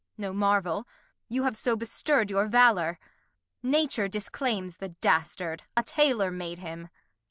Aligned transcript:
Kent. 0.15 0.19
No 0.19 0.33
Marvel, 0.33 0.87
you 1.29 1.43
have 1.43 1.55
so 1.55 1.75
bestir'd 1.75 2.31
your 2.31 2.47
Valour. 2.47 2.97
Nature 3.61 4.07
disclaims 4.07 4.77
the 4.77 4.89
Dastard; 4.89 5.65
a 5.77 5.83
Taylor 5.83 6.31
made 6.31 6.57
him. 6.57 6.89